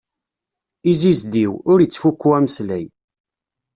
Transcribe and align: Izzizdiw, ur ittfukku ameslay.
Izzizdiw, 0.91 1.53
ur 1.71 1.79
ittfukku 1.85 2.27
ameslay. 2.37 2.85